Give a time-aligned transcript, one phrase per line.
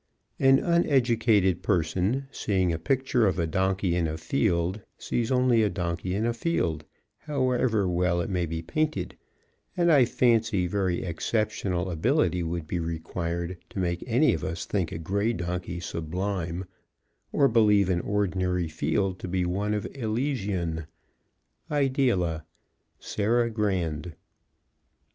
[0.39, 5.69] An uneducated person, seeing a picture of a donkey in a field, sees only a
[5.69, 6.85] donkey in a field,
[7.19, 9.15] however well it may be painted,
[9.77, 14.91] and I fancy very exceptional ability would be required to make any of us think
[14.91, 16.65] a gray donkey sublime,
[17.31, 20.87] or believe an ordinary field to be one of Elysian.
[21.69, 22.41] _Ideala
[22.99, 24.15] Sarah Grand.